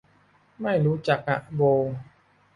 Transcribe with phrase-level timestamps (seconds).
[0.61, 1.61] ไม่รู้จักอ่ะ โบ